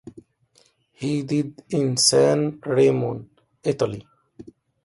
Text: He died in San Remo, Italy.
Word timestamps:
He 0.93 1.21
died 1.21 1.63
in 1.69 1.95
San 1.97 2.59
Remo, 2.65 3.23
Italy. 3.63 4.03